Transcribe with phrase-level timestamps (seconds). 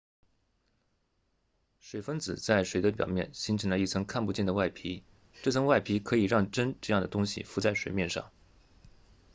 [1.79, 5.03] 水分子在水的表面形成了一层看不见的外皮
[5.43, 8.31] 这层外皮可以让针这样的东西浮在水面上